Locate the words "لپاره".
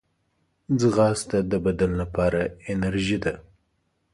2.01-2.41